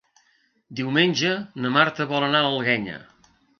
Diumenge 0.79 1.35
na 1.65 1.73
Marta 1.77 2.09
vol 2.15 2.27
anar 2.31 2.43
a 2.43 2.49
l'Alguenya. 2.51 2.99